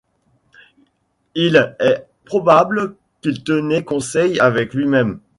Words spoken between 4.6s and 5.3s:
lui-même.